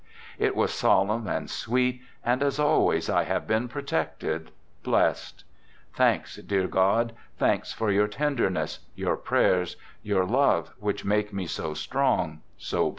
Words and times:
It 0.39 0.55
was 0.55 0.73
solemn 0.73 1.27
and 1.27 1.47
sweet, 1.47 2.01
and 2.25 2.41
as 2.41 2.57
always 2.57 3.07
I 3.07 3.21
have 3.25 3.45
been 3.45 3.67
protected, 3.67 4.49
blessed. 4.81 5.43
Thanks, 5.93 6.37
dear 6.37 6.67
God! 6.67 7.13
Thanks 7.37 7.71
for 7.71 7.91
your 7.91 8.07
tenderness, 8.07 8.79
your 8.95 9.15
prayers, 9.15 9.75
your 10.01 10.25
love 10.25 10.73
which 10.79 11.05
make 11.05 11.31
me 11.31 11.45
so 11.45 11.75
strong, 11.75 12.41
so 12.57 12.89
brave. 12.89 12.89